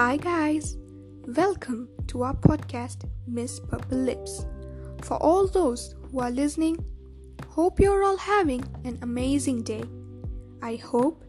Hi, 0.00 0.16
guys. 0.16 0.78
Welcome 1.36 1.86
to 2.06 2.22
our 2.22 2.32
podcast, 2.32 3.06
Miss 3.26 3.60
Purple 3.60 3.98
Lips. 3.98 4.46
For 5.02 5.18
all 5.18 5.46
those 5.46 5.94
who 6.04 6.20
are 6.20 6.30
listening, 6.30 6.82
hope 7.46 7.78
you're 7.78 8.02
all 8.02 8.16
having 8.16 8.64
an 8.84 8.98
amazing 9.02 9.62
day. 9.62 9.84
I 10.62 10.76
hope 10.76 11.22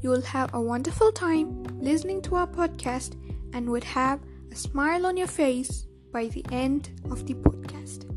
you 0.00 0.10
will 0.10 0.22
have 0.22 0.52
a 0.54 0.60
wonderful 0.60 1.12
time 1.12 1.62
listening 1.78 2.20
to 2.22 2.34
our 2.34 2.48
podcast 2.48 3.14
and 3.54 3.70
would 3.70 3.84
have 3.84 4.18
a 4.50 4.56
smile 4.56 5.06
on 5.06 5.16
your 5.16 5.28
face 5.28 5.86
by 6.12 6.26
the 6.26 6.44
end 6.50 6.90
of 7.12 7.26
the 7.26 7.34
podcast. 7.34 8.10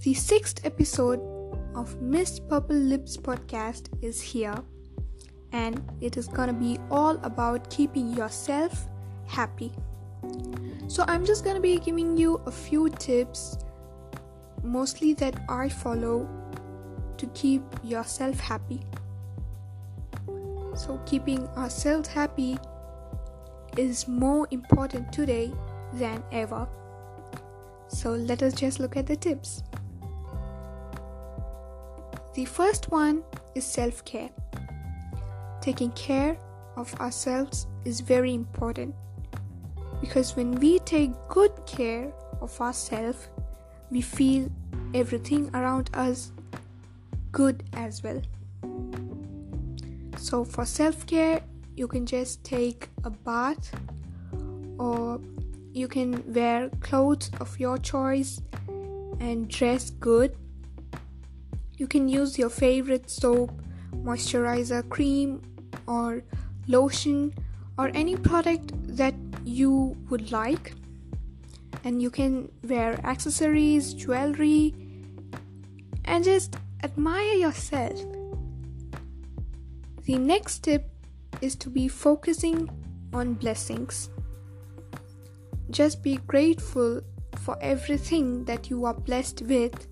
The 0.00 0.14
sixth 0.14 0.66
episode 0.66 1.20
of 1.76 2.02
Miss 2.02 2.40
Purple 2.40 2.74
Lips 2.74 3.16
podcast 3.16 3.86
is 4.02 4.20
here 4.20 4.64
and 5.54 5.80
it 6.00 6.16
is 6.16 6.26
gonna 6.26 6.52
be 6.52 6.78
all 6.90 7.16
about 7.22 7.70
keeping 7.70 8.12
yourself 8.12 8.88
happy. 9.26 9.72
So, 10.88 11.04
I'm 11.06 11.24
just 11.24 11.44
gonna 11.44 11.60
be 11.60 11.78
giving 11.78 12.16
you 12.16 12.40
a 12.46 12.50
few 12.50 12.88
tips, 12.90 13.56
mostly 14.62 15.14
that 15.14 15.40
I 15.48 15.68
follow 15.68 16.28
to 17.16 17.26
keep 17.28 17.62
yourself 17.84 18.40
happy. 18.40 18.80
So, 20.74 21.00
keeping 21.06 21.46
ourselves 21.56 22.08
happy 22.08 22.58
is 23.76 24.08
more 24.08 24.48
important 24.50 25.12
today 25.12 25.52
than 25.92 26.22
ever. 26.32 26.66
So, 27.86 28.10
let 28.10 28.42
us 28.42 28.54
just 28.54 28.80
look 28.80 28.96
at 28.96 29.06
the 29.06 29.16
tips. 29.16 29.62
The 32.34 32.44
first 32.44 32.90
one 32.90 33.22
is 33.54 33.64
self 33.64 34.04
care. 34.04 34.30
Taking 35.64 35.92
care 35.92 36.36
of 36.76 36.94
ourselves 37.00 37.68
is 37.86 38.00
very 38.02 38.34
important 38.34 38.94
because 39.98 40.36
when 40.36 40.56
we 40.56 40.78
take 40.80 41.10
good 41.30 41.52
care 41.64 42.12
of 42.42 42.60
ourselves, 42.60 43.28
we 43.90 44.02
feel 44.02 44.50
everything 44.92 45.48
around 45.54 45.88
us 45.94 46.32
good 47.32 47.64
as 47.72 48.02
well. 48.02 48.20
So, 50.18 50.44
for 50.44 50.66
self 50.66 51.06
care, 51.06 51.40
you 51.74 51.88
can 51.88 52.04
just 52.04 52.44
take 52.44 52.90
a 53.02 53.08
bath 53.08 53.74
or 54.78 55.18
you 55.72 55.88
can 55.88 56.22
wear 56.30 56.68
clothes 56.80 57.30
of 57.40 57.58
your 57.58 57.78
choice 57.78 58.38
and 59.18 59.48
dress 59.48 59.88
good. 59.88 60.36
You 61.78 61.86
can 61.86 62.06
use 62.06 62.38
your 62.38 62.50
favorite 62.50 63.08
soap, 63.08 63.50
moisturizer, 63.94 64.86
cream, 64.90 65.40
or 65.86 66.22
lotion 66.68 67.32
or 67.78 67.90
any 67.94 68.16
product 68.16 68.72
that 68.96 69.14
you 69.44 69.96
would 70.08 70.30
like. 70.32 70.74
And 71.84 72.00
you 72.00 72.10
can 72.10 72.50
wear 72.62 72.98
accessories 73.04 73.92
jewelry 73.94 74.74
and 76.04 76.24
just 76.24 76.56
admire 76.82 77.34
yourself. 77.34 78.00
The 80.04 80.18
next 80.18 80.64
tip 80.64 80.90
is 81.40 81.56
to 81.56 81.70
be 81.70 81.88
focusing 81.88 82.68
on 83.12 83.34
blessings. 83.34 84.10
Just 85.70 86.02
be 86.02 86.16
grateful 86.26 87.00
for 87.38 87.58
everything 87.60 88.44
that 88.44 88.70
you 88.70 88.84
are 88.84 88.94
blessed 88.94 89.42
with 89.42 89.86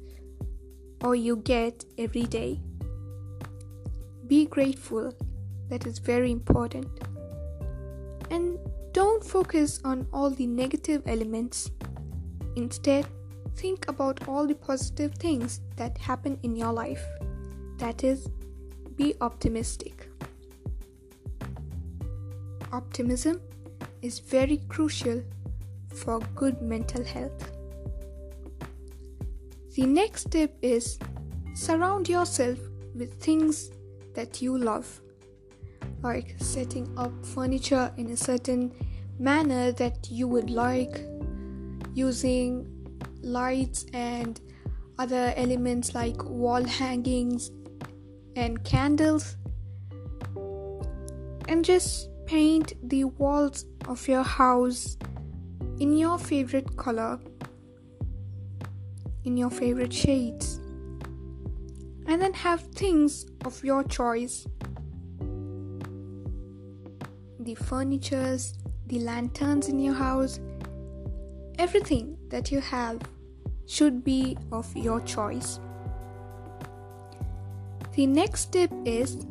or 1.02 1.14
you 1.14 1.36
get 1.36 1.84
every 1.98 2.24
day. 2.24 2.60
Be 4.26 4.46
grateful 4.46 5.12
that 5.72 5.86
is 5.86 5.98
very 5.98 6.30
important. 6.30 6.86
And 8.30 8.58
don't 8.92 9.24
focus 9.24 9.80
on 9.86 10.06
all 10.12 10.28
the 10.28 10.46
negative 10.46 11.02
elements. 11.06 11.70
Instead, 12.56 13.06
think 13.56 13.88
about 13.88 14.28
all 14.28 14.46
the 14.46 14.54
positive 14.54 15.14
things 15.14 15.62
that 15.76 15.96
happen 15.96 16.38
in 16.42 16.54
your 16.54 16.74
life. 16.74 17.02
That 17.78 18.04
is, 18.04 18.28
be 18.96 19.14
optimistic. 19.22 20.10
Optimism 22.70 23.40
is 24.02 24.18
very 24.18 24.58
crucial 24.68 25.22
for 25.94 26.20
good 26.34 26.60
mental 26.60 27.02
health. 27.02 27.50
The 29.74 29.86
next 29.86 30.30
tip 30.30 30.54
is 30.60 30.98
surround 31.54 32.10
yourself 32.10 32.58
with 32.94 33.18
things 33.22 33.70
that 34.12 34.42
you 34.42 34.58
love 34.58 35.00
like 36.02 36.34
setting 36.38 36.92
up 36.98 37.12
furniture 37.24 37.92
in 37.96 38.10
a 38.10 38.16
certain 38.16 38.72
manner 39.18 39.72
that 39.72 40.08
you 40.10 40.26
would 40.26 40.50
like, 40.50 41.06
using 41.94 42.66
lights 43.22 43.86
and 43.92 44.40
other 44.98 45.32
elements 45.36 45.94
like 45.94 46.22
wall 46.24 46.62
hangings 46.64 47.50
and 48.36 48.62
candles, 48.64 49.36
and 51.48 51.64
just 51.64 52.08
paint 52.26 52.72
the 52.88 53.04
walls 53.04 53.66
of 53.88 54.06
your 54.08 54.22
house 54.22 54.96
in 55.78 55.96
your 55.96 56.18
favorite 56.18 56.76
color, 56.76 57.18
in 59.24 59.36
your 59.36 59.50
favorite 59.50 59.92
shades, 59.92 60.56
and 62.06 62.20
then 62.20 62.32
have 62.32 62.60
things 62.72 63.26
of 63.44 63.62
your 63.64 63.84
choice 63.84 64.46
the 67.44 67.54
furnitures, 67.54 68.54
the 68.86 69.00
lanterns 69.00 69.68
in 69.68 69.78
your 69.78 69.94
house, 69.94 70.40
everything 71.58 72.16
that 72.28 72.50
you 72.50 72.60
have 72.60 73.00
should 73.66 74.04
be 74.04 74.36
of 74.50 74.74
your 74.76 75.00
choice. 75.00 75.60
The 77.94 78.06
next 78.06 78.52
tip 78.52 78.70
is 78.84 79.26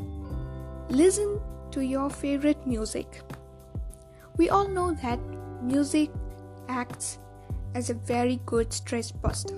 listen 0.89 1.39
to 1.71 1.81
your 1.81 2.09
favorite 2.09 2.65
music. 2.67 3.21
We 4.37 4.49
all 4.49 4.67
know 4.67 4.93
that 5.01 5.19
music 5.61 6.09
acts 6.67 7.19
as 7.75 7.89
a 7.89 7.93
very 7.93 8.39
good 8.45 8.71
stress 8.73 9.11
buster. 9.11 9.57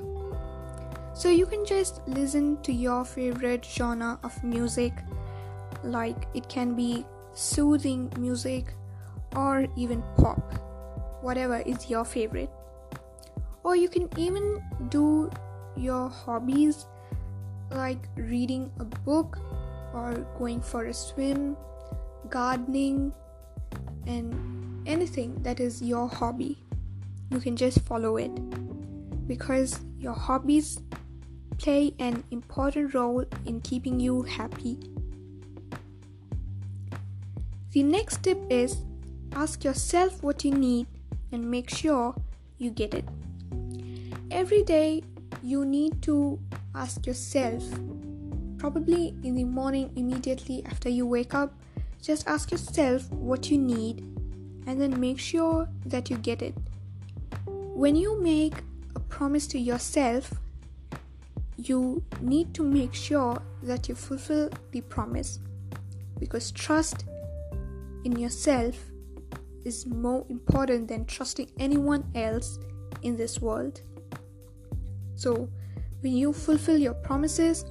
So 1.13 1.30
you 1.30 1.46
can 1.46 1.66
just 1.66 2.02
listen 2.08 2.62
to 2.63 2.74
your 2.74 3.06
favorite 3.06 3.66
genre 3.66 4.19
of 4.24 4.44
music, 4.44 4.94
like 5.84 6.28
it 6.34 6.50
can 6.50 6.75
be 6.75 7.06
soothing 7.33 8.11
music, 8.17 8.73
or 9.35 9.67
even 9.75 10.03
pop, 10.17 10.53
whatever 11.21 11.57
is 11.66 11.89
your 11.89 12.05
favorite. 12.05 12.49
Or 13.63 13.75
you 13.75 13.89
can 13.89 14.09
even 14.17 14.61
do 14.89 15.31
your 15.75 16.09
hobbies 16.09 16.85
like 17.71 18.07
reading 18.16 18.71
a 18.79 18.85
book 18.85 19.39
or 19.94 20.13
going 20.38 20.61
for 20.61 20.85
a 20.85 20.94
swim, 20.94 21.55
gardening, 22.29 23.13
and 24.05 24.88
anything 24.88 25.41
that 25.44 25.59
is 25.59 25.81
your 25.81 26.07
hobby. 26.07 26.57
You 27.31 27.39
can 27.39 27.55
just 27.55 27.79
follow 27.81 28.17
it 28.17 28.31
because 29.27 29.79
your 29.97 30.13
hobbies 30.13 30.79
play 31.57 31.94
an 32.00 32.23
important 32.31 32.94
role 32.94 33.25
in 33.45 33.61
keeping 33.61 34.00
you 34.00 34.23
happy. 34.23 34.77
The 37.73 37.81
next 37.81 38.22
tip 38.22 38.38
is 38.51 38.78
ask 39.31 39.63
yourself 39.63 40.22
what 40.22 40.45
you 40.45 40.51
need 40.51 40.85
and 41.31 41.50
make 41.50 41.72
sure 41.72 42.13
you 42.59 42.69
get 42.69 42.94
it. 42.94 43.03
Every 44.29 44.61
day, 44.61 45.01
you 45.42 45.65
need 45.65 46.03
to 46.03 46.39
ask 46.75 47.07
yourself, 47.07 47.63
probably 48.59 49.15
in 49.24 49.33
the 49.33 49.44
morning, 49.44 49.92
immediately 49.95 50.63
after 50.68 50.88
you 50.88 51.07
wake 51.07 51.33
up, 51.33 51.51
just 52.00 52.27
ask 52.27 52.51
yourself 52.51 53.09
what 53.09 53.50
you 53.50 53.57
need 53.57 54.01
and 54.68 54.80
then 54.80 55.00
make 55.00 55.18
sure 55.18 55.68
that 55.88 56.12
you 56.12 56.18
get 56.18 56.44
it. 56.44 56.53
When 57.48 57.95
you 57.95 58.21
make 58.21 58.53
a 58.95 59.00
promise 59.00 59.48
to 59.48 59.57
yourself, 59.57 60.31
you 61.57 62.03
need 62.21 62.53
to 62.53 62.63
make 62.63 62.94
sure 62.94 63.42
that 63.63 63.89
you 63.89 63.95
fulfill 63.95 64.51
the 64.69 64.81
promise 64.81 65.39
because 66.19 66.51
trust 66.51 67.06
in 68.03 68.17
yourself 68.17 68.75
is 69.65 69.85
more 69.85 70.25
important 70.29 70.88
than 70.88 71.05
trusting 71.05 71.51
anyone 71.59 72.03
else 72.15 72.59
in 73.01 73.15
this 73.15 73.39
world. 73.39 73.81
So, 75.15 75.50
when 76.01 76.13
you 76.13 76.33
fulfill 76.33 76.77
your 76.77 76.94
promises, 76.95 77.65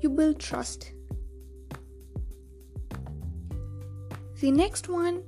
you 0.00 0.10
build 0.10 0.40
trust. 0.40 0.92
The 4.40 4.50
next 4.50 4.88
one 4.88 5.22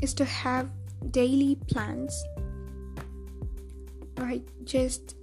is 0.00 0.14
to 0.14 0.24
have 0.24 0.70
daily 1.10 1.58
plans. 1.68 2.24
Right? 4.16 4.42
Just 4.64 5.16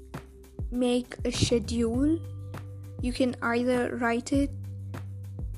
make 0.71 1.15
a 1.25 1.31
schedule. 1.31 2.19
You 3.01 3.11
can 3.11 3.35
either 3.41 3.95
write 3.95 4.31
it 4.31 4.51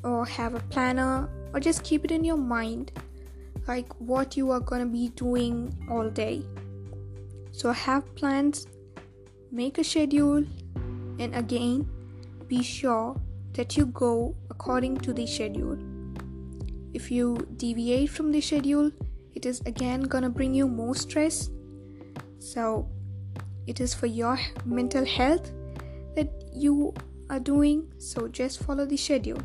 or 0.03 0.25
have 0.25 0.55
a 0.55 0.61
planner 0.61 1.29
or 1.57 1.59
just 1.59 1.83
keep 1.83 2.06
it 2.06 2.12
in 2.12 2.24
your 2.24 2.38
mind 2.38 2.92
like 3.68 3.92
what 4.00 4.38
you 4.38 4.51
are 4.51 4.59
going 4.59 4.81
to 4.81 4.88
be 4.88 5.09
doing 5.15 5.75
all 5.89 6.07
day. 6.07 6.45
So 7.51 7.71
have 7.71 8.04
plans, 8.15 8.68
make 9.51 9.80
a 9.80 9.83
schedule, 9.83 10.45
and 11.18 11.36
again, 11.36 11.89
be 12.48 12.62
sure 12.62 13.19
that 13.54 13.75
you 13.75 13.88
go 13.88 14.36
according 14.51 14.98
to 14.98 15.13
the 15.13 15.25
schedule. 15.25 15.80
If 16.94 17.09
you 17.09 17.48
deviate 17.57 18.12
from 18.12 18.31
the 18.31 18.39
schedule, 18.39 18.92
it 19.33 19.48
is 19.48 19.62
again 19.65 20.01
gonna 20.01 20.30
bring 20.30 20.54
you 20.54 20.68
more 20.68 20.95
stress. 20.95 21.50
So, 22.38 22.88
it 23.65 23.81
is 23.81 23.94
for 23.94 24.06
your 24.06 24.39
mental 24.65 25.06
health 25.06 25.51
that 26.15 26.30
you 26.54 26.94
are 27.30 27.39
doing, 27.39 27.92
so 27.98 28.27
just 28.27 28.63
follow 28.63 28.86
the 28.86 28.98
schedule. 28.98 29.42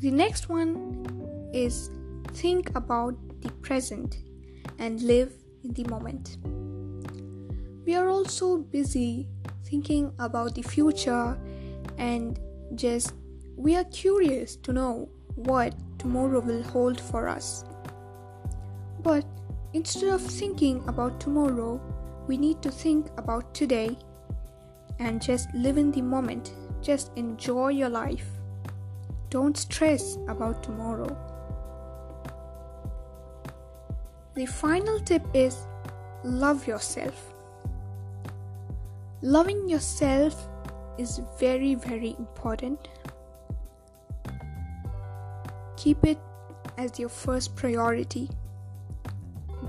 The 0.00 0.10
next 0.10 0.50
one 0.50 1.50
is 1.54 1.90
think 2.34 2.70
about 2.76 3.14
the 3.40 3.50
present 3.62 4.18
and 4.78 5.00
live 5.00 5.32
in 5.64 5.72
the 5.72 5.84
moment. 5.84 6.36
We 7.86 7.94
are 7.94 8.08
also 8.08 8.58
busy 8.58 9.26
thinking 9.64 10.12
about 10.18 10.54
the 10.54 10.62
future 10.62 11.38
and 11.96 12.38
just 12.74 13.14
we 13.56 13.74
are 13.74 13.84
curious 13.84 14.56
to 14.56 14.72
know 14.72 15.08
what 15.34 15.74
tomorrow 15.98 16.40
will 16.40 16.62
hold 16.62 17.00
for 17.00 17.26
us. 17.26 17.64
But 19.02 19.24
instead 19.72 20.10
of 20.10 20.20
thinking 20.20 20.82
about 20.88 21.20
tomorrow, 21.20 21.80
we 22.26 22.36
need 22.36 22.60
to 22.62 22.70
think 22.70 23.06
about 23.16 23.54
today 23.54 23.96
and 24.98 25.22
just 25.22 25.52
live 25.54 25.78
in 25.78 25.90
the 25.90 26.02
moment. 26.02 26.52
Just 26.82 27.12
enjoy 27.16 27.68
your 27.68 27.88
life. 27.88 28.26
Don't 29.30 29.56
stress 29.56 30.18
about 30.28 30.62
tomorrow. 30.62 31.16
The 34.34 34.46
final 34.46 35.00
tip 35.00 35.22
is 35.34 35.66
love 36.22 36.66
yourself. 36.66 37.34
Loving 39.22 39.68
yourself 39.68 40.48
is 40.98 41.20
very, 41.38 41.74
very 41.74 42.14
important. 42.18 42.88
Keep 45.76 46.04
it 46.04 46.18
as 46.78 46.98
your 46.98 47.08
first 47.08 47.56
priority 47.56 48.28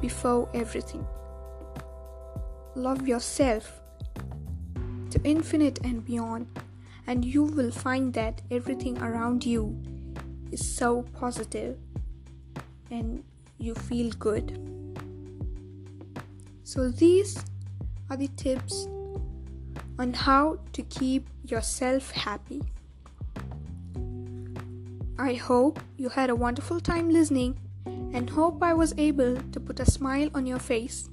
before 0.01 0.49
everything. 0.53 1.05
Love 2.75 3.07
yourself 3.07 3.81
to 5.09 5.19
infinite 5.23 5.79
and 5.83 6.03
beyond, 6.05 6.47
and 7.07 7.23
you 7.23 7.43
will 7.43 7.71
find 7.71 8.13
that 8.13 8.41
everything 8.51 9.01
around 9.01 9.45
you 9.45 9.81
is 10.51 10.65
so 10.65 11.03
positive 11.13 11.77
and 12.91 13.23
you 13.57 13.73
feel 13.73 14.11
good. 14.19 14.59
So, 16.63 16.89
these 16.89 17.43
are 18.09 18.17
the 18.17 18.27
tips 18.35 18.87
on 19.97 20.13
how 20.13 20.59
to 20.73 20.81
keep 20.83 21.27
yourself 21.45 22.11
happy. 22.11 22.61
I 25.17 25.33
hope 25.33 25.79
you 25.97 26.09
had 26.09 26.29
a 26.29 26.35
wonderful 26.35 26.79
time 26.79 27.09
listening 27.09 27.57
and 27.85 28.29
hope 28.29 28.61
I 28.61 28.73
was 28.73 28.93
able 28.97 29.35
to 29.35 29.59
put 29.59 29.79
a 29.79 29.89
smile 29.89 30.29
on 30.35 30.45
your 30.45 30.59
face. 30.59 31.09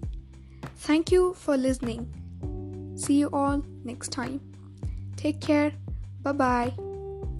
Thank 0.77 1.11
you 1.11 1.35
for 1.35 1.57
listening. 1.57 2.13
See 2.97 3.15
you 3.15 3.31
all 3.33 3.63
next 3.85 4.11
time. 4.11 4.41
Take 5.17 5.41
care, 5.41 5.73
bye 6.25 6.33
bye, 6.33 6.73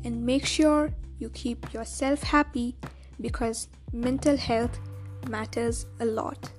and 0.05 0.25
make 0.25 0.47
sure 0.47 0.93
you 1.19 1.31
keep 1.31 1.73
yourself 1.73 2.23
happy 2.23 2.77
because 3.21 3.69
mental 3.93 4.37
health 4.37 4.79
matters 5.29 5.87
a 6.01 6.05
lot. 6.05 6.51